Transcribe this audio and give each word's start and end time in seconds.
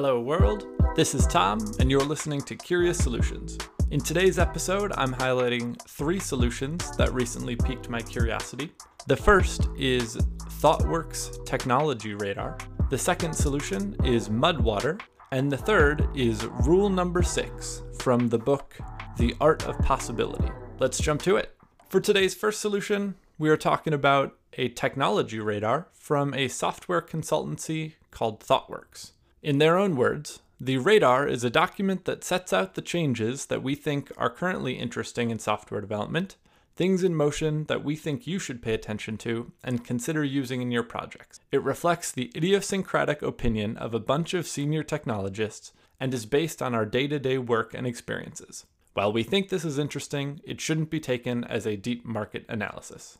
Hello, 0.00 0.20
world. 0.20 0.64
This 0.94 1.12
is 1.12 1.26
Tom, 1.26 1.58
and 1.80 1.90
you're 1.90 2.00
listening 2.04 2.40
to 2.42 2.54
Curious 2.54 2.96
Solutions. 2.98 3.58
In 3.90 3.98
today's 3.98 4.38
episode, 4.38 4.92
I'm 4.96 5.12
highlighting 5.12 5.76
three 5.88 6.20
solutions 6.20 6.96
that 6.96 7.12
recently 7.12 7.56
piqued 7.56 7.88
my 7.88 8.00
curiosity. 8.00 8.70
The 9.08 9.16
first 9.16 9.66
is 9.76 10.14
ThoughtWorks 10.60 11.44
Technology 11.44 12.14
Radar. 12.14 12.58
The 12.90 12.96
second 12.96 13.32
solution 13.32 13.96
is 14.04 14.28
Mudwater. 14.28 15.00
And 15.32 15.50
the 15.50 15.56
third 15.56 16.06
is 16.14 16.46
rule 16.46 16.88
number 16.88 17.24
six 17.24 17.82
from 17.98 18.28
the 18.28 18.38
book 18.38 18.78
The 19.16 19.34
Art 19.40 19.66
of 19.66 19.80
Possibility. 19.80 20.52
Let's 20.78 21.00
jump 21.00 21.22
to 21.22 21.38
it. 21.38 21.56
For 21.88 22.00
today's 22.00 22.36
first 22.36 22.60
solution, 22.60 23.16
we 23.36 23.50
are 23.50 23.56
talking 23.56 23.92
about 23.92 24.36
a 24.52 24.68
technology 24.68 25.40
radar 25.40 25.88
from 25.92 26.34
a 26.34 26.46
software 26.46 27.02
consultancy 27.02 27.94
called 28.12 28.38
ThoughtWorks. 28.38 29.14
In 29.42 29.58
their 29.58 29.76
own 29.76 29.94
words, 29.94 30.40
the 30.60 30.78
radar 30.78 31.28
is 31.28 31.44
a 31.44 31.50
document 31.50 32.04
that 32.06 32.24
sets 32.24 32.52
out 32.52 32.74
the 32.74 32.82
changes 32.82 33.46
that 33.46 33.62
we 33.62 33.76
think 33.76 34.10
are 34.16 34.30
currently 34.30 34.74
interesting 34.74 35.30
in 35.30 35.38
software 35.38 35.80
development, 35.80 36.36
things 36.74 37.04
in 37.04 37.14
motion 37.14 37.64
that 37.64 37.84
we 37.84 37.94
think 37.94 38.26
you 38.26 38.40
should 38.40 38.62
pay 38.62 38.74
attention 38.74 39.16
to 39.18 39.52
and 39.62 39.84
consider 39.84 40.24
using 40.24 40.60
in 40.60 40.72
your 40.72 40.82
projects. 40.82 41.38
It 41.52 41.62
reflects 41.62 42.10
the 42.10 42.32
idiosyncratic 42.34 43.22
opinion 43.22 43.76
of 43.76 43.94
a 43.94 44.00
bunch 44.00 44.34
of 44.34 44.48
senior 44.48 44.82
technologists 44.82 45.72
and 46.00 46.12
is 46.12 46.26
based 46.26 46.60
on 46.60 46.74
our 46.74 46.84
day 46.84 47.06
to 47.06 47.20
day 47.20 47.38
work 47.38 47.74
and 47.74 47.86
experiences. 47.86 48.66
While 48.94 49.12
we 49.12 49.22
think 49.22 49.48
this 49.48 49.64
is 49.64 49.78
interesting, 49.78 50.40
it 50.42 50.60
shouldn't 50.60 50.90
be 50.90 50.98
taken 50.98 51.44
as 51.44 51.64
a 51.64 51.76
deep 51.76 52.04
market 52.04 52.44
analysis. 52.48 53.18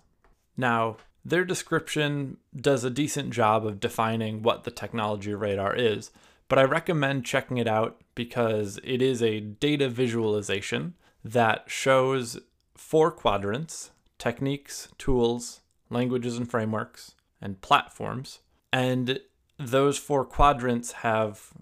Now, 0.57 0.97
their 1.31 1.45
description 1.45 2.39
does 2.57 2.85
a 2.85 2.91
decent 2.91 3.31
job 3.31 3.67
of 3.67 3.81
defining 3.81 4.43
what 4.43 4.65
the 4.65 4.71
technology 4.71 5.35
radar 5.35 5.75
is, 5.75 6.11
but 6.49 6.59
I 6.59 6.65
recommend 6.65 7.25
checking 7.25 7.59
it 7.59 7.69
out 7.69 8.01
because 8.15 8.81
it 8.83 9.03
is 9.03 9.23
a 9.23 9.41
data 9.41 9.89
visualization 9.89 10.95
that 11.25 11.65
shows 11.67 12.39
four 12.75 13.11
quadrants 13.11 13.91
techniques, 14.19 14.89
tools, 14.99 15.61
languages 15.91 16.37
and 16.37 16.51
frameworks, 16.51 17.15
and 17.41 17.61
platforms. 17.61 18.41
And 18.73 19.21
those 19.59 19.97
four 19.97 20.25
quadrants 20.25 20.93
have 20.93 21.53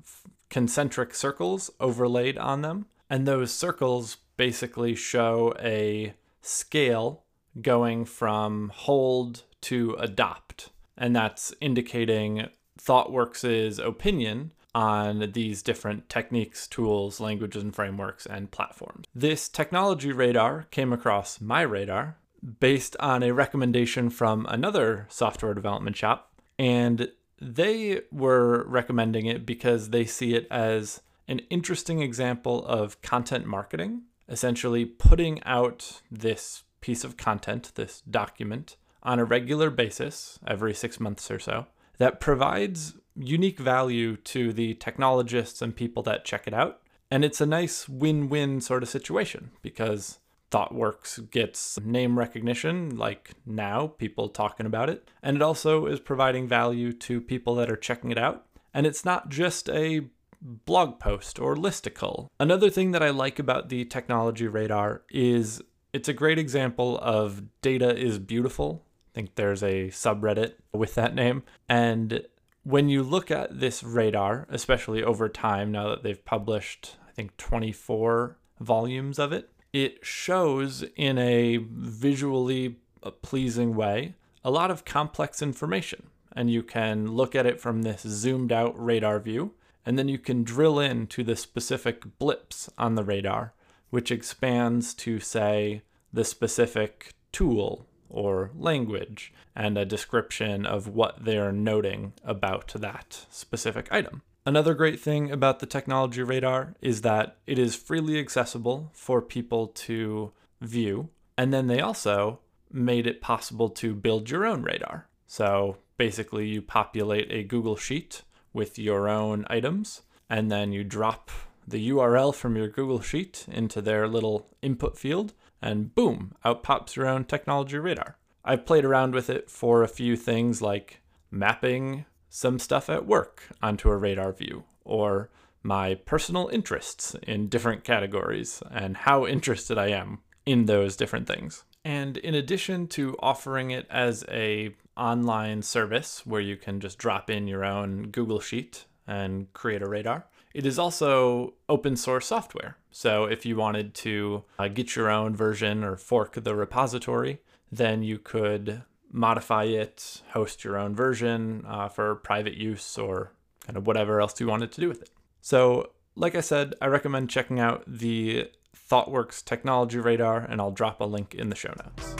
concentric 0.48 1.14
circles 1.14 1.70
overlaid 1.80 2.38
on 2.38 2.62
them. 2.62 2.86
And 3.10 3.26
those 3.26 3.52
circles 3.52 4.16
basically 4.36 4.94
show 4.94 5.54
a 5.60 6.14
scale 6.40 7.24
going 7.60 8.04
from 8.04 8.70
hold 8.74 9.42
to 9.62 9.96
adopt. 9.98 10.70
And 10.96 11.14
that's 11.14 11.54
indicating 11.60 12.48
ThoughtWorks' 12.80 13.84
opinion 13.84 14.52
on 14.74 15.32
these 15.32 15.62
different 15.62 16.08
techniques, 16.08 16.66
tools, 16.66 17.18
languages, 17.18 17.62
and 17.62 17.74
frameworks 17.74 18.26
and 18.26 18.50
platforms. 18.50 19.06
This 19.14 19.48
technology 19.48 20.12
radar 20.12 20.66
came 20.70 20.92
across 20.92 21.40
my 21.40 21.62
radar 21.62 22.18
based 22.60 22.94
on 23.00 23.22
a 23.22 23.32
recommendation 23.32 24.10
from 24.10 24.46
another 24.50 25.06
software 25.08 25.54
development 25.54 25.96
shop. 25.96 26.30
And 26.58 27.08
they 27.40 28.02
were 28.12 28.64
recommending 28.68 29.26
it 29.26 29.46
because 29.46 29.90
they 29.90 30.04
see 30.04 30.34
it 30.34 30.46
as 30.50 31.00
an 31.28 31.40
interesting 31.50 32.02
example 32.02 32.64
of 32.66 33.00
content 33.02 33.46
marketing, 33.46 34.02
essentially 34.28 34.84
putting 34.84 35.42
out 35.44 36.02
this 36.10 36.64
piece 36.86 37.02
of 37.02 37.16
content, 37.16 37.72
this 37.74 38.00
document, 38.08 38.76
on 39.02 39.18
a 39.18 39.24
regular 39.24 39.70
basis 39.70 40.38
every 40.46 40.72
six 40.72 41.00
months 41.00 41.28
or 41.32 41.38
so 41.40 41.66
that 41.98 42.20
provides 42.20 42.94
unique 43.16 43.58
value 43.58 44.16
to 44.18 44.52
the 44.52 44.74
technologists 44.74 45.60
and 45.60 45.74
people 45.74 46.04
that 46.04 46.24
check 46.24 46.46
it 46.46 46.54
out. 46.54 46.80
And 47.10 47.24
it's 47.24 47.40
a 47.40 47.46
nice 47.46 47.88
win 47.88 48.28
win 48.28 48.60
sort 48.60 48.84
of 48.84 48.88
situation 48.88 49.50
because 49.62 50.20
ThoughtWorks 50.52 51.28
gets 51.32 51.80
name 51.80 52.16
recognition, 52.16 52.96
like 52.96 53.32
now, 53.44 53.88
people 53.88 54.28
talking 54.28 54.66
about 54.66 54.88
it. 54.88 55.10
And 55.24 55.36
it 55.36 55.42
also 55.42 55.86
is 55.86 55.98
providing 55.98 56.46
value 56.46 56.92
to 56.92 57.20
people 57.20 57.56
that 57.56 57.70
are 57.70 57.76
checking 57.76 58.12
it 58.12 58.18
out. 58.18 58.46
And 58.72 58.86
it's 58.86 59.04
not 59.04 59.28
just 59.28 59.68
a 59.70 60.02
blog 60.40 61.00
post 61.00 61.40
or 61.40 61.56
listicle. 61.56 62.28
Another 62.38 62.70
thing 62.70 62.92
that 62.92 63.02
I 63.02 63.10
like 63.10 63.40
about 63.40 63.70
the 63.70 63.84
technology 63.86 64.46
radar 64.46 65.02
is 65.10 65.62
it's 65.96 66.08
a 66.08 66.12
great 66.12 66.38
example 66.38 66.98
of 66.98 67.42
data 67.62 67.96
is 67.96 68.18
beautiful 68.18 68.86
I 69.16 69.18
think 69.20 69.36
there's 69.36 69.62
a 69.62 69.88
subreddit 69.88 70.56
with 70.74 70.94
that 70.96 71.14
name. 71.14 71.42
And 71.70 72.26
when 72.64 72.90
you 72.90 73.02
look 73.02 73.30
at 73.30 73.60
this 73.60 73.82
radar, 73.82 74.46
especially 74.50 75.02
over 75.02 75.30
time, 75.30 75.72
now 75.72 75.88
that 75.88 76.02
they've 76.02 76.22
published, 76.22 76.96
I 77.08 77.12
think, 77.12 77.34
24 77.38 78.36
volumes 78.60 79.18
of 79.18 79.32
it, 79.32 79.48
it 79.72 80.04
shows 80.04 80.84
in 80.96 81.16
a 81.16 81.56
visually 81.56 82.76
pleasing 83.22 83.74
way 83.74 84.16
a 84.44 84.50
lot 84.50 84.70
of 84.70 84.84
complex 84.84 85.40
information. 85.40 86.08
And 86.32 86.50
you 86.50 86.62
can 86.62 87.12
look 87.12 87.34
at 87.34 87.46
it 87.46 87.58
from 87.58 87.82
this 87.82 88.02
zoomed 88.02 88.52
out 88.52 88.74
radar 88.76 89.18
view, 89.18 89.54
and 89.86 89.98
then 89.98 90.08
you 90.08 90.18
can 90.18 90.44
drill 90.44 90.78
into 90.78 91.24
the 91.24 91.36
specific 91.36 92.18
blips 92.18 92.68
on 92.76 92.96
the 92.96 93.04
radar, 93.04 93.54
which 93.88 94.10
expands 94.10 94.92
to, 94.92 95.20
say, 95.20 95.80
the 96.16 96.24
specific 96.24 97.12
tool 97.30 97.86
or 98.08 98.50
language 98.56 99.32
and 99.54 99.76
a 99.76 99.84
description 99.84 100.64
of 100.64 100.88
what 100.88 101.24
they're 101.24 101.52
noting 101.52 102.14
about 102.24 102.68
that 102.74 103.26
specific 103.30 103.86
item. 103.92 104.22
Another 104.46 104.74
great 104.74 104.98
thing 104.98 105.30
about 105.30 105.58
the 105.58 105.66
technology 105.66 106.22
radar 106.22 106.74
is 106.80 107.02
that 107.02 107.36
it 107.46 107.58
is 107.58 107.74
freely 107.74 108.18
accessible 108.18 108.90
for 108.94 109.20
people 109.20 109.66
to 109.68 110.32
view. 110.60 111.10
And 111.36 111.52
then 111.52 111.66
they 111.66 111.80
also 111.80 112.38
made 112.72 113.06
it 113.06 113.20
possible 113.20 113.68
to 113.70 113.94
build 113.94 114.30
your 114.30 114.46
own 114.46 114.62
radar. 114.62 115.08
So 115.26 115.76
basically, 115.98 116.46
you 116.48 116.62
populate 116.62 117.30
a 117.30 117.42
Google 117.42 117.76
Sheet 117.76 118.22
with 118.54 118.78
your 118.78 119.08
own 119.08 119.44
items, 119.50 120.02
and 120.30 120.50
then 120.50 120.72
you 120.72 120.82
drop 120.82 121.30
the 121.68 121.90
URL 121.90 122.34
from 122.34 122.56
your 122.56 122.68
Google 122.68 123.00
Sheet 123.00 123.44
into 123.50 123.82
their 123.82 124.06
little 124.06 124.48
input 124.62 124.96
field, 124.96 125.34
and 125.62 125.94
boom, 125.94 126.34
out 126.44 126.62
pops 126.62 126.96
your 126.96 127.06
own 127.06 127.24
technology 127.24 127.78
radar. 127.78 128.18
I've 128.44 128.66
played 128.66 128.84
around 128.84 129.14
with 129.14 129.28
it 129.28 129.50
for 129.50 129.82
a 129.82 129.88
few 129.88 130.16
things 130.16 130.62
like 130.62 131.00
mapping 131.30 132.04
some 132.28 132.58
stuff 132.58 132.88
at 132.88 133.06
work 133.06 133.44
onto 133.62 133.90
a 133.90 133.96
radar 133.96 134.32
view, 134.32 134.64
or 134.84 135.30
my 135.62 135.94
personal 135.94 136.48
interests 136.48 137.16
in 137.22 137.48
different 137.48 137.82
categories 137.82 138.62
and 138.70 138.96
how 138.96 139.26
interested 139.26 139.78
I 139.78 139.88
am 139.88 140.20
in 140.44 140.66
those 140.66 140.96
different 140.96 141.26
things. 141.26 141.64
And 141.84 142.16
in 142.16 142.34
addition 142.34 142.88
to 142.88 143.16
offering 143.20 143.70
it 143.70 143.86
as 143.90 144.24
a 144.28 144.74
online 144.96 145.62
service 145.62 146.24
where 146.24 146.40
you 146.40 146.56
can 146.56 146.80
just 146.80 146.98
drop 146.98 147.28
in 147.30 147.46
your 147.46 147.64
own 147.64 148.08
Google 148.10 148.40
Sheet 148.40 148.86
and 149.06 149.52
create 149.52 149.82
a 149.82 149.88
radar, 149.88 150.26
it 150.54 150.64
is 150.64 150.78
also 150.78 151.54
open 151.68 151.96
source 151.96 152.26
software. 152.26 152.76
So 152.90 153.24
if 153.24 153.44
you 153.44 153.56
wanted 153.56 153.94
to 153.94 154.44
uh, 154.58 154.68
get 154.68 154.96
your 154.96 155.10
own 155.10 155.36
version 155.36 155.84
or 155.84 155.96
fork 155.96 156.42
the 156.42 156.54
repository, 156.54 157.40
then 157.70 158.02
you 158.02 158.18
could 158.18 158.82
modify 159.12 159.64
it, 159.64 160.22
host 160.30 160.64
your 160.64 160.76
own 160.78 160.94
version 160.94 161.64
uh, 161.66 161.88
for 161.88 162.14
private 162.14 162.54
use 162.54 162.96
or 162.98 163.32
kind 163.66 163.76
of 163.76 163.86
whatever 163.86 164.20
else 164.20 164.40
you 164.40 164.46
wanted 164.46 164.72
to 164.72 164.80
do 164.80 164.88
with 164.88 165.02
it. 165.02 165.10
So, 165.40 165.90
like 166.14 166.34
I 166.34 166.40
said, 166.40 166.74
I 166.80 166.86
recommend 166.86 167.28
checking 167.28 167.60
out 167.60 167.84
the 167.86 168.50
ThoughtWorks 168.90 169.44
Technology 169.44 169.98
Radar, 169.98 170.38
and 170.38 170.60
I'll 170.60 170.70
drop 170.70 171.00
a 171.00 171.04
link 171.04 171.34
in 171.34 171.50
the 171.50 171.56
show 171.56 171.74
notes. 171.84 172.16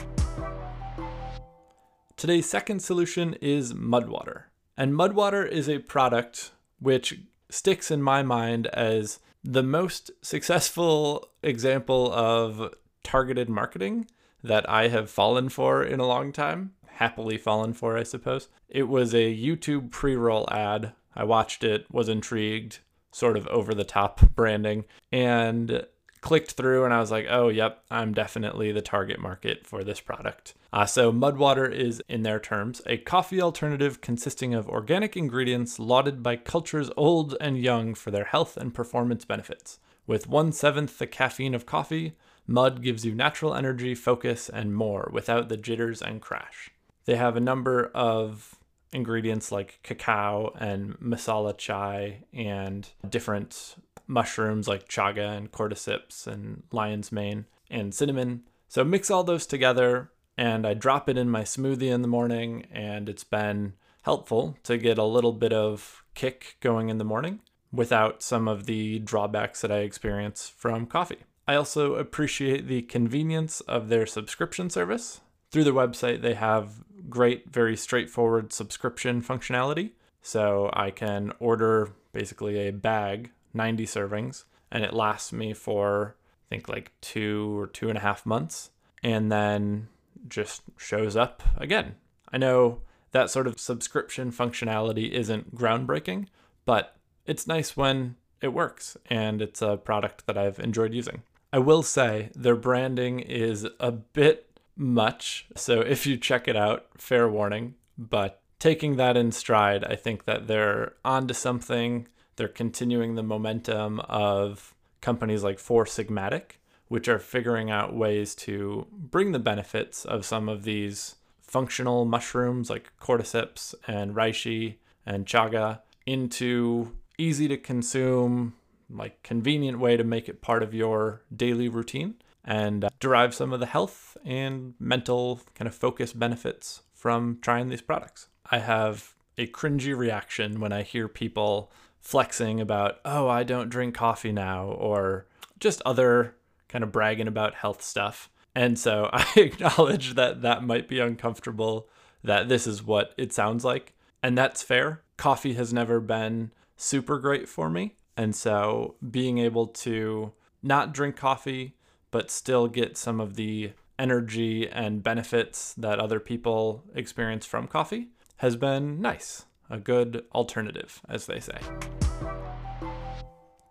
Today's 2.16 2.48
second 2.48 2.80
solution 2.80 3.34
is 3.34 3.72
Mudwater. 3.72 4.44
And 4.76 4.92
Mudwater 4.92 5.48
is 5.48 5.68
a 5.68 5.78
product 5.78 6.52
which 6.80 7.20
sticks 7.48 7.90
in 7.90 8.02
my 8.02 8.22
mind 8.22 8.66
as 8.68 9.20
the 9.42 9.62
most 9.62 10.10
successful 10.22 11.28
example 11.42 12.12
of 12.12 12.74
targeted 13.02 13.48
marketing 13.48 14.08
that 14.42 14.68
I 14.68 14.88
have 14.88 15.10
fallen 15.10 15.48
for 15.48 15.82
in 15.82 16.00
a 16.00 16.06
long 16.06 16.32
time. 16.32 16.72
Happily 16.86 17.36
fallen 17.36 17.72
for, 17.72 17.96
I 17.96 18.02
suppose. 18.02 18.48
It 18.68 18.84
was 18.84 19.14
a 19.14 19.34
YouTube 19.36 19.90
pre 19.90 20.16
roll 20.16 20.48
ad. 20.50 20.92
I 21.14 21.24
watched 21.24 21.62
it, 21.62 21.86
was 21.90 22.08
intrigued, 22.08 22.78
sort 23.12 23.36
of 23.36 23.46
over 23.48 23.74
the 23.74 23.84
top 23.84 24.34
branding, 24.34 24.84
and 25.12 25.86
clicked 26.26 26.54
through 26.54 26.84
and 26.84 26.92
I 26.92 26.98
was 26.98 27.12
like, 27.12 27.26
oh, 27.30 27.50
yep, 27.50 27.84
I'm 27.88 28.12
definitely 28.12 28.72
the 28.72 28.82
target 28.82 29.20
market 29.20 29.64
for 29.64 29.84
this 29.84 30.00
product. 30.00 30.54
Uh, 30.72 30.84
so, 30.84 31.12
Mudwater 31.12 31.72
is, 31.72 32.02
in 32.08 32.24
their 32.24 32.40
terms, 32.40 32.82
a 32.84 32.96
coffee 32.96 33.40
alternative 33.40 34.00
consisting 34.00 34.52
of 34.52 34.68
organic 34.68 35.16
ingredients 35.16 35.78
lauded 35.78 36.24
by 36.24 36.34
cultures 36.34 36.90
old 36.96 37.36
and 37.40 37.62
young 37.62 37.94
for 37.94 38.10
their 38.10 38.24
health 38.24 38.56
and 38.56 38.74
performance 38.74 39.24
benefits. 39.24 39.78
With 40.08 40.26
one 40.26 40.50
seventh 40.50 40.98
the 40.98 41.06
caffeine 41.06 41.54
of 41.54 41.64
coffee, 41.64 42.16
Mud 42.44 42.82
gives 42.82 43.06
you 43.06 43.14
natural 43.14 43.54
energy, 43.54 43.94
focus, 43.94 44.48
and 44.48 44.74
more 44.74 45.08
without 45.12 45.48
the 45.48 45.56
jitters 45.56 46.02
and 46.02 46.20
crash. 46.20 46.72
They 47.04 47.14
have 47.14 47.36
a 47.36 47.40
number 47.40 47.92
of 47.94 48.58
ingredients 48.92 49.52
like 49.52 49.78
cacao 49.84 50.52
and 50.58 50.98
masala 50.98 51.56
chai 51.56 52.24
and 52.32 52.88
different 53.08 53.76
mushrooms 54.06 54.68
like 54.68 54.88
chaga 54.88 55.36
and 55.36 55.52
cordyceps 55.52 56.26
and 56.26 56.62
lion's 56.70 57.12
mane 57.12 57.46
and 57.70 57.94
cinnamon. 57.94 58.42
So 58.68 58.84
mix 58.84 59.10
all 59.10 59.24
those 59.24 59.46
together 59.46 60.10
and 60.36 60.66
I 60.66 60.74
drop 60.74 61.08
it 61.08 61.16
in 61.16 61.30
my 61.30 61.42
smoothie 61.42 61.92
in 61.92 62.02
the 62.02 62.08
morning 62.08 62.66
and 62.70 63.08
it's 63.08 63.24
been 63.24 63.74
helpful 64.02 64.56
to 64.62 64.78
get 64.78 64.98
a 64.98 65.04
little 65.04 65.32
bit 65.32 65.52
of 65.52 66.04
kick 66.14 66.56
going 66.60 66.88
in 66.88 66.98
the 66.98 67.04
morning 67.04 67.40
without 67.72 68.22
some 68.22 68.48
of 68.48 68.66
the 68.66 68.98
drawbacks 69.00 69.60
that 69.60 69.72
I 69.72 69.78
experience 69.78 70.48
from 70.48 70.86
coffee. 70.86 71.24
I 71.48 71.54
also 71.54 71.94
appreciate 71.94 72.66
the 72.66 72.82
convenience 72.82 73.60
of 73.62 73.88
their 73.88 74.06
subscription 74.06 74.70
service. 74.70 75.20
Through 75.50 75.64
the 75.64 75.74
website, 75.74 76.22
they 76.22 76.34
have 76.34 76.84
great, 77.08 77.50
very 77.52 77.76
straightforward 77.76 78.52
subscription 78.52 79.22
functionality. 79.22 79.92
So 80.22 80.70
I 80.72 80.90
can 80.90 81.32
order 81.38 81.90
basically 82.12 82.66
a 82.66 82.72
bag, 82.72 83.30
90 83.56 83.86
servings, 83.86 84.44
and 84.70 84.84
it 84.84 84.94
lasts 84.94 85.32
me 85.32 85.54
for, 85.54 86.16
I 86.46 86.54
think, 86.54 86.68
like 86.68 86.92
two 87.00 87.58
or 87.58 87.66
two 87.66 87.88
and 87.88 87.98
a 87.98 88.02
half 88.02 88.26
months, 88.26 88.70
and 89.02 89.32
then 89.32 89.88
just 90.28 90.62
shows 90.76 91.16
up 91.16 91.42
again. 91.56 91.96
I 92.32 92.38
know 92.38 92.82
that 93.12 93.30
sort 93.30 93.46
of 93.46 93.58
subscription 93.58 94.30
functionality 94.30 95.10
isn't 95.10 95.54
groundbreaking, 95.54 96.26
but 96.64 96.96
it's 97.24 97.46
nice 97.46 97.76
when 97.76 98.16
it 98.40 98.48
works, 98.48 98.96
and 99.06 99.40
it's 99.40 99.62
a 99.62 99.76
product 99.76 100.26
that 100.26 100.36
I've 100.36 100.58
enjoyed 100.58 100.92
using. 100.92 101.22
I 101.52 101.58
will 101.58 101.82
say 101.82 102.30
their 102.34 102.56
branding 102.56 103.20
is 103.20 103.66
a 103.80 103.92
bit 103.92 104.58
much. 104.76 105.46
So 105.56 105.80
if 105.94 106.06
you 106.06 106.16
check 106.16 106.48
it 106.48 106.56
out, 106.56 106.86
fair 106.98 107.28
warning. 107.28 107.74
But 107.96 108.40
taking 108.58 108.96
that 108.96 109.16
in 109.16 109.32
stride, 109.32 109.84
I 109.84 109.96
think 109.96 110.24
that 110.24 110.46
they're 110.46 110.94
onto 111.04 111.34
something. 111.34 112.08
They're 112.36 112.48
continuing 112.48 113.14
the 113.14 113.22
momentum 113.22 114.00
of 114.00 114.74
companies 115.00 115.42
like 115.42 115.58
Four 115.58 115.84
Sigmatic, 115.84 116.58
which 116.88 117.08
are 117.08 117.18
figuring 117.18 117.70
out 117.70 117.94
ways 117.94 118.34
to 118.34 118.86
bring 118.92 119.32
the 119.32 119.38
benefits 119.38 120.04
of 120.04 120.24
some 120.24 120.48
of 120.48 120.62
these 120.62 121.16
functional 121.40 122.04
mushrooms 122.04 122.70
like 122.70 122.92
cordyceps 123.00 123.74
and 123.86 124.14
reishi 124.14 124.76
and 125.04 125.26
chaga 125.26 125.80
into 126.04 126.92
easy 127.18 127.48
to 127.48 127.56
consume, 127.56 128.54
like 128.90 129.22
convenient 129.22 129.78
way 129.78 129.96
to 129.96 130.04
make 130.04 130.28
it 130.28 130.42
part 130.42 130.62
of 130.62 130.74
your 130.74 131.22
daily 131.34 131.68
routine 131.68 132.14
and 132.44 132.84
uh, 132.84 132.90
derive 133.00 133.34
some 133.34 133.52
of 133.52 133.60
the 133.60 133.66
health 133.66 134.16
and 134.24 134.74
mental 134.78 135.40
kind 135.54 135.66
of 135.66 135.74
focus 135.74 136.12
benefits 136.12 136.82
from 136.94 137.38
trying 137.42 137.68
these 137.68 137.80
products. 137.80 138.28
I 138.50 138.58
have 138.58 139.14
a 139.36 139.46
cringy 139.48 139.96
reaction 139.96 140.60
when 140.60 140.72
I 140.72 140.82
hear 140.82 141.08
people 141.08 141.70
flexing 142.06 142.60
about, 142.60 143.00
oh, 143.04 143.28
I 143.28 143.42
don't 143.42 143.68
drink 143.68 143.96
coffee 143.96 144.30
now, 144.30 144.66
or 144.66 145.26
just 145.58 145.82
other 145.84 146.36
kind 146.68 146.84
of 146.84 146.92
bragging 146.92 147.26
about 147.26 147.54
health 147.54 147.82
stuff. 147.82 148.30
And 148.54 148.78
so 148.78 149.10
I 149.12 149.26
acknowledge 149.34 150.14
that 150.14 150.40
that 150.42 150.62
might 150.62 150.86
be 150.86 151.00
uncomfortable, 151.00 151.88
that 152.22 152.48
this 152.48 152.64
is 152.64 152.80
what 152.80 153.12
it 153.16 153.32
sounds 153.32 153.64
like. 153.64 153.92
And 154.22 154.38
that's 154.38 154.62
fair. 154.62 155.02
Coffee 155.16 155.54
has 155.54 155.72
never 155.72 155.98
been 155.98 156.52
super 156.76 157.18
great 157.18 157.48
for 157.48 157.68
me. 157.68 157.96
And 158.16 158.36
so 158.36 158.94
being 159.10 159.38
able 159.38 159.66
to 159.66 160.32
not 160.62 160.94
drink 160.94 161.16
coffee, 161.16 161.74
but 162.12 162.30
still 162.30 162.68
get 162.68 162.96
some 162.96 163.20
of 163.20 163.34
the 163.34 163.72
energy 163.98 164.68
and 164.68 165.02
benefits 165.02 165.74
that 165.74 165.98
other 165.98 166.20
people 166.20 166.84
experience 166.94 167.46
from 167.46 167.66
coffee 167.66 168.10
has 168.36 168.54
been 168.54 169.00
nice. 169.00 169.44
A 169.68 169.78
good 169.78 170.24
alternative, 170.34 171.00
as 171.08 171.26
they 171.26 171.40
say. 171.40 171.58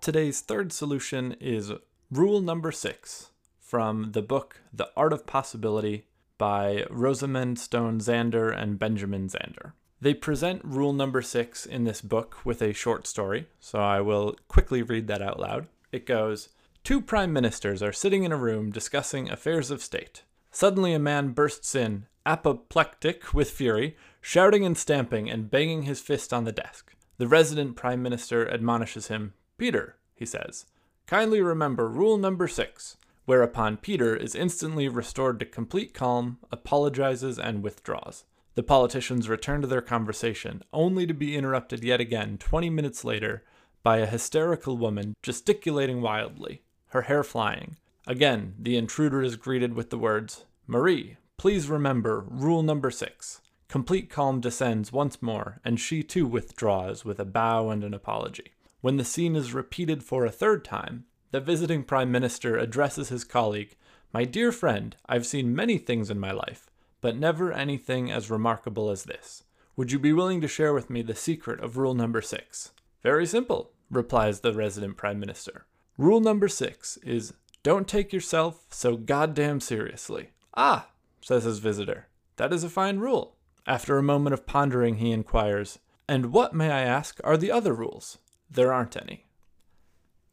Today's 0.02 0.42
third 0.42 0.72
solution 0.72 1.36
is 1.40 1.72
rule 2.12 2.42
number 2.42 2.72
six 2.72 3.32
from 3.60 4.12
the 4.12 4.22
book 4.22 4.62
The 4.72 4.90
Art 4.96 5.14
of 5.14 5.26
Possibility 5.26 6.06
by 6.38 6.86
Rosamund 6.90 7.58
Stone 7.60 8.00
Zander 8.00 8.56
and 8.56 8.78
Benjamin 8.78 9.30
Zander. 9.30 9.72
They 10.02 10.14
present 10.14 10.62
rule 10.64 10.94
number 10.94 11.22
six 11.22 11.66
in 11.66 11.86
this 11.86 12.02
book 12.02 12.46
with 12.46 12.62
a 12.62 12.74
short 12.74 13.08
story, 13.08 13.48
so 13.60 13.80
I 13.80 14.02
will 14.02 14.36
quickly 14.48 14.84
read 14.84 15.08
that 15.08 15.22
out 15.22 15.40
loud. 15.40 15.68
It 15.92 16.06
goes 16.06 16.50
Two 16.84 17.02
prime 17.02 17.34
ministers 17.34 17.82
are 17.82 17.92
sitting 17.92 18.24
in 18.24 18.32
a 18.32 18.38
room 18.38 18.70
discussing 18.70 19.32
affairs 19.32 19.72
of 19.72 19.82
state. 19.82 20.22
Suddenly, 20.52 20.94
a 20.94 21.00
man 21.00 21.30
bursts 21.30 21.74
in, 21.74 22.06
apoplectic 22.28 23.34
with 23.34 23.50
fury, 23.50 23.98
shouting 24.28 24.66
and 24.66 24.76
stamping 24.76 25.30
and 25.30 25.52
banging 25.52 25.84
his 25.84 26.02
fist 26.02 26.34
on 26.34 26.46
the 26.46 26.52
desk. 26.52 26.96
The 27.20 27.28
resident 27.28 27.76
prime 27.76 28.02
minister 28.02 28.52
admonishes 28.52 29.08
him. 29.08 29.36
Peter, 29.60 29.98
he 30.16 30.26
says, 30.26 30.66
kindly 31.06 31.44
remember 31.44 31.88
rule 31.88 32.18
number 32.18 32.48
six. 32.48 32.98
Whereupon 33.26 33.78
Peter 33.78 34.16
is 34.16 34.34
instantly 34.34 34.88
restored 34.88 35.38
to 35.40 35.46
complete 35.46 35.94
calm, 35.94 36.40
apologizes, 36.52 37.38
and 37.38 37.62
withdraws. 37.62 38.24
The 38.56 38.64
politicians 38.64 39.30
return 39.30 39.62
to 39.62 39.68
their 39.68 39.80
conversation, 39.80 40.64
only 40.74 41.06
to 41.06 41.14
be 41.14 41.36
interrupted 41.36 41.84
yet 41.84 42.02
again 42.02 42.40
20 42.40 42.72
minutes 42.72 43.06
later 43.06 43.44
by 43.84 43.98
a 43.98 44.08
hysterical 44.08 44.76
woman 44.76 45.14
gesticulating 45.22 46.02
wildly 46.02 46.64
her 46.88 47.04
hair 47.04 47.24
flying. 47.24 47.78
Again, 48.08 48.56
the 48.58 48.76
intruder 48.76 49.22
is 49.22 49.36
greeted 49.36 49.76
with 49.76 49.92
the 49.92 50.00
words, 50.00 50.46
Marie, 50.66 51.18
please 51.38 51.70
remember 51.70 52.26
rule 52.28 52.64
number 52.64 52.90
six. 52.90 53.42
Complete 53.68 54.10
calm 54.10 54.40
descends 54.40 54.92
once 54.92 55.22
more, 55.22 55.60
and 55.66 55.80
she 55.80 56.04
too 56.04 56.28
withdraws 56.28 57.04
with 57.04 57.20
a 57.20 57.26
bow 57.26 57.70
and 57.70 57.84
an 57.84 57.94
apology. 57.94 58.52
When 58.82 58.98
the 58.98 59.04
scene 59.04 59.36
is 59.36 59.54
repeated 59.54 60.04
for 60.04 60.26
a 60.26 60.32
third 60.32 60.64
time, 60.64 61.06
the 61.32 61.40
visiting 61.40 61.84
prime 61.84 62.12
minister 62.12 62.58
addresses 62.58 63.10
his 63.10 63.24
colleague 63.24 63.76
My 64.14 64.24
dear 64.24 64.52
friend, 64.52 64.96
I've 65.08 65.26
seen 65.26 65.56
many 65.56 65.78
things 65.78 66.10
in 66.10 66.20
my 66.20 66.32
life, 66.32 66.70
but 67.02 67.18
never 67.18 67.52
anything 67.52 68.12
as 68.12 68.30
remarkable 68.30 68.90
as 68.90 69.04
this. 69.04 69.44
Would 69.76 69.92
you 69.92 70.00
be 70.00 70.14
willing 70.14 70.40
to 70.42 70.48
share 70.48 70.74
with 70.74 70.90
me 70.90 71.02
the 71.02 71.16
secret 71.16 71.60
of 71.60 71.78
rule 71.78 71.94
number 71.94 72.22
six? 72.22 72.72
Very 73.04 73.26
simple, 73.26 73.72
replies 73.92 74.40
the 74.40 74.54
resident 74.54 74.96
prime 74.96 75.20
minister. 75.20 75.66
Rule 75.98 76.22
number 76.22 76.48
six 76.48 76.98
is 77.04 77.34
don't 77.64 77.88
take 77.88 78.14
yourself 78.14 78.66
so 78.70 78.96
goddamn 78.96 79.60
seriously. 79.60 80.30
Ah, 80.56 80.90
says 81.20 81.44
his 81.44 81.60
visitor, 81.60 82.08
that 82.38 82.54
is 82.54 82.64
a 82.64 82.70
fine 82.70 83.00
rule. 83.00 83.35
After 83.68 83.98
a 83.98 84.04
moment 84.04 84.34
of 84.34 84.46
pondering, 84.46 84.98
he 84.98 85.12
inquires, 85.12 85.80
And 86.08 86.32
what, 86.32 86.54
may 86.54 86.70
I 86.70 86.82
ask, 86.82 87.20
are 87.24 87.38
the 87.38 87.52
other 87.52 87.74
rules? 87.74 88.20
There 88.50 88.72
aren't 88.72 88.96
any. 88.96 89.26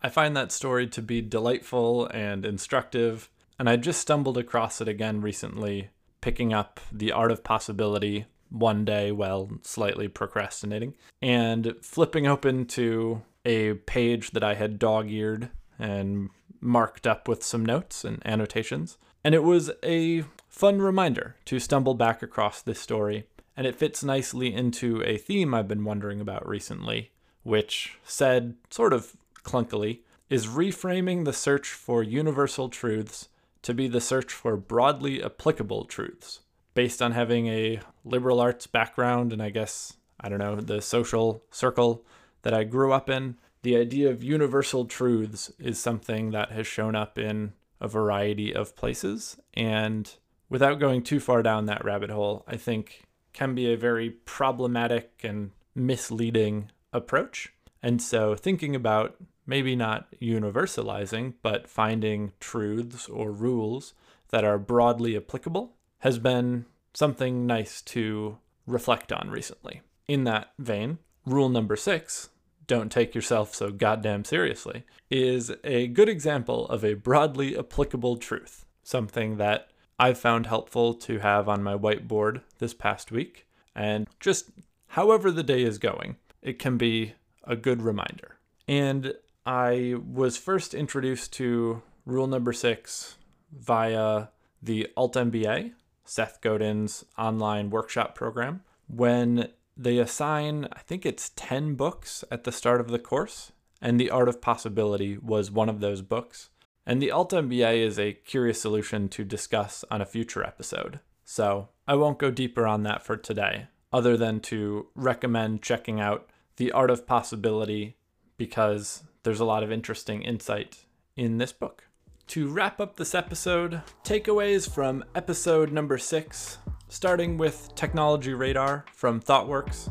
I 0.03 0.09
find 0.09 0.37
that 0.37 0.53
story 0.53 0.87
to 0.89 1.01
be 1.01 1.23
delightful 1.23 2.07
and 2.09 2.45
instructive, 2.45 3.31
and 3.59 3.71
I 3.71 3.77
just 3.77 4.01
stumbled 4.01 4.37
across 4.37 4.81
it 4.81 4.89
again 4.89 5.21
recently, 5.21 5.91
picking 6.21 6.53
up 6.53 6.81
The 6.91 7.13
Art 7.13 7.31
of 7.31 7.45
Possibility 7.45 8.27
one 8.51 8.85
day 8.85 9.13
while 9.13 9.49
slightly 9.63 10.09
procrastinating, 10.09 10.95
and 11.23 11.75
flipping 11.81 12.27
open 12.27 12.67
to 12.67 13.23
a 13.45 13.75
page 13.75 14.33
that 14.33 14.45
I 14.45 14.55
had 14.55 14.79
dog 14.79 15.11
eared 15.11 15.51
and 15.79 16.29
marked 16.61 17.07
up 17.07 17.29
with 17.29 17.43
some 17.43 17.65
notes 17.65 18.05
and 18.05 18.21
annotations. 18.27 18.99
And 19.25 19.35
it 19.35 19.45
was 19.45 19.71
a 19.83 20.25
fun 20.49 20.81
reminder 20.81 21.37
to 21.47 21.59
stumble 21.59 21.95
back 21.95 22.23
across 22.23 22.61
this 22.61 22.81
story, 22.81 23.27
and 23.57 23.67
it 23.67 23.77
fits 23.77 24.03
nicely 24.03 24.53
into 24.53 25.03
a 25.05 25.17
theme 25.17 25.55
I've 25.55 25.69
been 25.69 25.85
wondering 25.85 26.21
about 26.21 26.47
recently, 26.49 27.11
which 27.43 27.99
said, 28.05 28.55
sort 28.71 28.93
of 28.93 29.17
clunkily, 29.45 30.01
is 30.29 30.47
reframing 30.47 31.25
the 31.25 31.33
search 31.33 31.69
for 31.69 32.03
universal 32.03 32.69
truths 32.69 33.29
to 33.63 33.75
be 33.75 33.87
the 33.87 34.01
search 34.01 34.33
for 34.33 34.57
broadly 34.57 35.23
applicable 35.23 35.85
truths. 35.85 36.41
Based 36.75 37.03
on 37.03 37.13
having 37.13 37.49
a 37.49 37.81
liberal 38.05 38.41
arts 38.41 38.67
background 38.67 39.33
and 39.33 39.43
I 39.43 39.51
guess, 39.51 39.95
I 40.19 40.29
don't 40.29 40.39
know, 40.39 40.57
the 40.57 40.81
social 40.81 41.43
circle 41.51 42.05
that 42.43 42.55
I 42.55 42.65
grew 42.65 42.93
up 42.93 43.11
in, 43.11 43.37
the 43.63 43.77
idea 43.77 44.11
of 44.11 44.25
universal 44.25 44.87
truths 44.87 45.53
is 45.59 45.79
something 45.79 46.31
that 46.31 46.51
has 46.51 46.67
shown 46.67 46.97
up 46.97 47.19
in 47.19 47.53
a 47.83 47.89
variety 47.89 48.55
of 48.55 48.77
places. 48.77 49.37
And 49.53 50.11
without 50.49 50.81
going 50.81 51.03
too 51.03 51.21
far 51.21 51.43
down 51.43 51.67
that 51.67 51.85
rabbit 51.85 52.11
hole, 52.11 52.45
I 52.47 52.57
think 52.57 53.03
can 53.35 53.55
be 53.55 53.71
a 53.71 53.77
very 53.77 54.11
problematic 54.11 55.21
and 55.25 55.51
misleading 55.75 56.71
approach. 56.93 57.53
And 57.83 58.01
so 58.01 58.37
thinking 58.37 58.77
about 58.77 59.17
maybe 59.47 59.75
not 59.75 60.07
universalizing, 60.21 61.35
but 61.43 61.69
finding 61.69 62.33
truths 62.39 63.09
or 63.09 63.33
rules 63.33 63.95
that 64.29 64.45
are 64.45 64.59
broadly 64.59 65.17
applicable 65.17 65.75
has 65.99 66.19
been 66.19 66.67
something 66.95 67.47
nice 67.47 67.83
to 67.83 68.39
reflect 68.67 69.13
on 69.13 69.31
recently. 69.31 69.83
In 70.07 70.25
that 70.25 70.53
vein, 70.59 70.99
rule 71.27 71.49
number 71.49 71.77
six 71.77 72.29
don't 72.67 72.93
take 72.93 73.15
yourself 73.15 73.55
so 73.55 73.71
goddamn 73.71 74.25
seriously, 74.25 74.85
is 75.11 75.53
a 75.65 75.89
good 75.89 76.09
example 76.09 76.67
of 76.69 76.85
a 76.85 76.95
broadly 76.95 77.57
applicable 77.59 78.17
truth, 78.17 78.65
something 78.83 79.37
that 79.37 79.69
I've 79.99 80.19
found 80.19 80.47
helpful 80.47 80.95
to 80.95 81.19
have 81.19 81.49
on 81.49 81.63
my 81.63 81.77
whiteboard 81.77 82.43
this 82.59 82.75
past 82.75 83.13
week, 83.13 83.47
and 83.75 84.09
just 84.21 84.51
however 84.89 85.31
the 85.31 85.43
day 85.43 85.63
is 85.63 85.79
going, 85.79 86.17
it 86.41 86.59
can 86.59 86.77
be 86.77 87.15
a 87.45 87.57
good 87.57 87.83
reminder. 87.83 88.37
And 88.69 89.15
I 89.45 89.97
was 90.13 90.37
first 90.37 90.75
introduced 90.75 91.33
to 91.35 91.83
rule 92.07 92.27
number 92.27 92.53
six 92.53 93.17
via 93.53 94.29
the 94.63 94.89
Alt 94.97 95.15
MBA, 95.15 95.73
Seth 96.05 96.41
Godin's 96.41 97.05
online 97.19 97.71
workshop 97.71 98.15
program, 98.15 98.63
when 98.89 99.49
they 99.77 99.99
assign, 99.99 100.69
I 100.73 100.81
think 100.81 101.07
it's 101.07 101.33
10 101.37 101.75
books 101.75 102.25
at 102.31 102.45
the 102.45 102.53
start 102.53 102.81
of 102.81 102.89
the 102.89 102.99
course, 102.99 103.53
and 103.81 103.99
The 103.99 104.11
Art 104.11 104.29
of 104.29 104.41
Possibility 104.41 105.19
was 105.19 105.51
one 105.51 105.69
of 105.69 105.81
those 105.81 106.03
books. 106.03 106.51
And 106.87 107.01
the 107.01 107.11
Alt 107.11 107.33
MBA 107.33 107.79
is 107.85 107.99
a 107.99 108.13
curious 108.13 108.61
solution 108.61 109.09
to 109.11 109.25
discuss 109.25 109.85
on 109.91 110.01
a 110.01 110.07
future 110.07 110.45
episode. 110.45 111.01
So 111.25 111.69
I 111.87 111.95
won't 111.95 112.19
go 112.19 112.31
deeper 112.31 112.67
on 112.67 112.83
that 112.83 113.05
for 113.05 113.17
today, 113.17 113.69
other 113.93 114.17
than 114.17 114.41
to 114.41 114.89
recommend 114.95 115.63
checking 115.63 116.01
out 116.01 116.29
The 116.57 116.73
Art 116.73 116.91
of 116.91 117.07
Possibility 117.07 117.97
because 118.37 119.05
there's 119.23 119.41
a 119.41 119.45
lot 119.45 119.63
of 119.63 119.71
interesting 119.71 120.23
insight 120.23 120.85
in 121.17 121.39
this 121.39 121.53
book. 121.53 121.85
To 122.29 122.49
wrap 122.49 122.81
up 122.81 122.97
this 122.97 123.15
episode, 123.15 123.83
takeaways 124.05 124.73
from 124.73 125.05
episode 125.15 125.73
number 125.73 125.99
six, 125.99 126.59
starting 126.93 127.39
with 127.39 127.75
Technology 127.75 128.35
Radar 128.35 128.85
from 128.93 129.19
ThoughtWorks. 129.19 129.91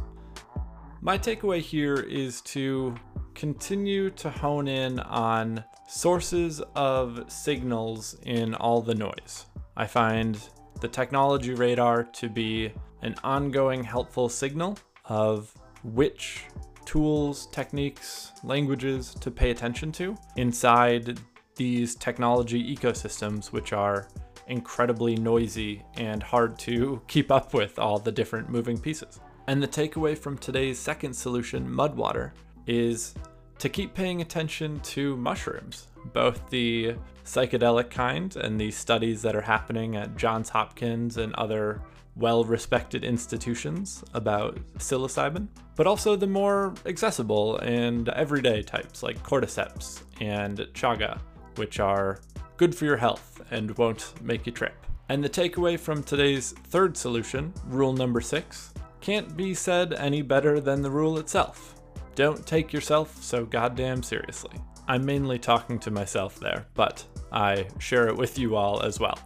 My 1.01 1.17
takeaway 1.17 1.59
here 1.59 1.95
is 1.95 2.41
to 2.41 2.93
continue 3.33 4.11
to 4.11 4.29
hone 4.29 4.67
in 4.67 4.99
on 4.99 5.63
sources 5.87 6.61
of 6.75 7.25
signals 7.27 8.17
in 8.27 8.53
all 8.53 8.83
the 8.83 8.93
noise. 8.93 9.47
I 9.75 9.87
find 9.87 10.37
the 10.79 10.87
technology 10.87 11.55
radar 11.55 12.03
to 12.03 12.29
be 12.29 12.71
an 13.01 13.15
ongoing 13.23 13.83
helpful 13.83 14.29
signal 14.29 14.77
of 15.05 15.51
which 15.83 16.43
tools, 16.85 17.47
techniques, 17.47 18.31
languages 18.43 19.15
to 19.21 19.31
pay 19.31 19.49
attention 19.49 19.91
to 19.93 20.15
inside 20.35 21.19
these 21.55 21.95
technology 21.95 22.75
ecosystems, 22.75 23.47
which 23.47 23.73
are 23.73 24.07
incredibly 24.51 25.15
noisy 25.15 25.83
and 25.95 26.21
hard 26.21 26.59
to 26.59 27.01
keep 27.07 27.31
up 27.31 27.53
with 27.53 27.79
all 27.79 27.97
the 27.97 28.11
different 28.11 28.49
moving 28.49 28.77
pieces. 28.77 29.19
And 29.47 29.63
the 29.63 29.67
takeaway 29.67 30.17
from 30.17 30.37
today's 30.37 30.77
second 30.77 31.13
solution, 31.13 31.67
Mudwater, 31.67 32.31
is 32.67 33.15
to 33.57 33.69
keep 33.69 33.93
paying 33.93 34.21
attention 34.21 34.79
to 34.81 35.15
mushrooms, 35.17 35.87
both 36.13 36.47
the 36.49 36.95
psychedelic 37.25 37.89
kind 37.89 38.35
and 38.35 38.59
the 38.59 38.71
studies 38.71 39.21
that 39.21 39.35
are 39.35 39.41
happening 39.41 39.95
at 39.95 40.17
Johns 40.17 40.49
Hopkins 40.49 41.17
and 41.17 41.33
other 41.35 41.81
well 42.15 42.43
respected 42.43 43.03
institutions 43.03 44.03
about 44.13 44.55
psilocybin, 44.77 45.47
but 45.75 45.87
also 45.87 46.15
the 46.15 46.27
more 46.27 46.73
accessible 46.85 47.57
and 47.59 48.09
everyday 48.09 48.61
types 48.61 49.01
like 49.01 49.21
cordyceps 49.23 50.01
and 50.19 50.57
chaga, 50.73 51.19
which 51.55 51.79
are 51.79 52.19
good 52.61 52.75
for 52.75 52.85
your 52.85 52.97
health 52.97 53.41
and 53.49 53.75
won't 53.75 54.13
make 54.21 54.45
you 54.45 54.51
trip. 54.51 54.75
And 55.09 55.23
the 55.23 55.27
takeaway 55.27 55.79
from 55.79 56.03
today's 56.03 56.51
third 56.51 56.95
solution, 56.95 57.51
rule 57.65 57.91
number 57.91 58.21
six, 58.21 58.71
can't 58.99 59.35
be 59.35 59.55
said 59.55 59.93
any 59.93 60.21
better 60.21 60.59
than 60.59 60.83
the 60.83 60.91
rule 60.91 61.17
itself. 61.17 61.81
Don't 62.13 62.45
take 62.45 62.71
yourself 62.71 63.17
so 63.23 63.45
goddamn 63.45 64.03
seriously. 64.03 64.51
I'm 64.87 65.03
mainly 65.03 65.39
talking 65.39 65.79
to 65.79 65.89
myself 65.89 66.39
there, 66.39 66.67
but 66.75 67.03
I 67.31 67.65
share 67.79 68.07
it 68.09 68.15
with 68.15 68.37
you 68.37 68.55
all 68.55 68.83
as 68.83 68.99
well. 68.99 69.17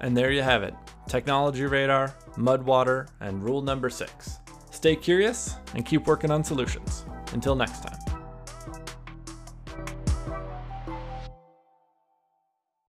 And 0.00 0.16
there 0.16 0.32
you 0.32 0.40
have 0.40 0.62
it 0.62 0.72
Technology 1.08 1.66
Radar, 1.66 2.14
Mudwater, 2.38 3.06
and 3.20 3.44
rule 3.44 3.60
number 3.60 3.90
six. 3.90 4.38
Stay 4.70 4.96
curious 4.96 5.56
and 5.74 5.84
keep 5.84 6.06
working 6.06 6.30
on 6.30 6.42
solutions. 6.42 7.04
Until 7.34 7.54
next 7.54 7.82
time. 7.82 8.11